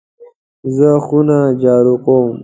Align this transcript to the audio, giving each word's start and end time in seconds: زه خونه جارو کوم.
زه 0.75 0.89
خونه 1.05 1.37
جارو 1.61 1.95
کوم. 2.03 2.31